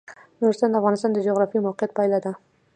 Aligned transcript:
نورستان 0.41 0.69
د 0.71 0.75
افغانستان 0.81 1.11
د 1.13 1.17
جغرافیایي 1.27 1.65
موقیعت 1.67 1.91
پایله 1.97 2.19
ده. 2.25 2.31